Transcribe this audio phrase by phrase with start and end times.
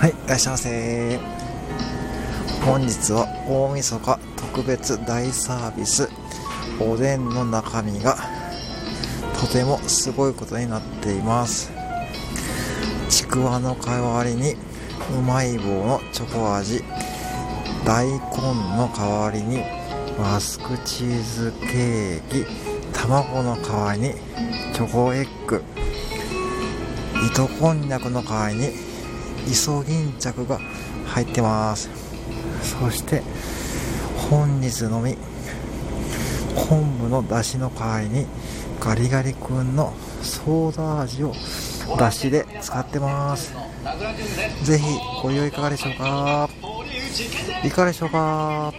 [0.00, 1.18] はい、いらっしゃいませ。
[2.64, 6.08] 本日は大晦日特別大サービス。
[6.80, 8.16] おでんの中身が
[9.40, 11.70] とてもすごいことになっています。
[13.08, 14.56] ちくわの代わりに
[15.16, 16.82] うまい棒のチョコ味。
[17.86, 18.18] 大根
[18.76, 19.62] の代わりに
[20.18, 22.46] マスクチーズケーキ。
[22.92, 24.14] 卵の代わりに
[24.74, 25.62] チョコエッグ。
[27.26, 28.93] 糸こんにゃくの代わりに
[29.46, 30.58] イソギンチャクが
[31.06, 31.90] 入ってます。
[32.62, 33.22] そして
[34.30, 35.16] 本日のみ
[36.56, 38.26] 昆布の出汁の代わりに
[38.80, 41.32] ガリガリ君のソーダ味を
[41.98, 43.54] 出汁で使ってます。
[44.62, 44.84] ぜひ
[45.22, 46.48] ご利用いかがでしょうか？
[47.64, 48.72] いかがでしょうか？